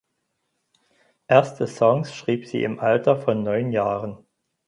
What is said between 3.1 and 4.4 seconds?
von neun Jahren.